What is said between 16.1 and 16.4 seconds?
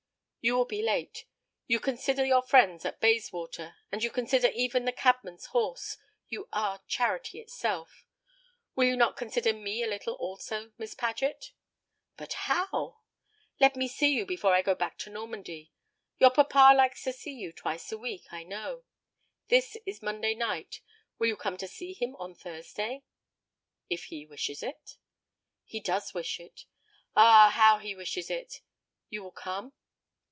Your